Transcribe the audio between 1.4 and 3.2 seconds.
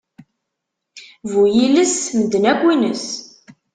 yiles, medden akk yines.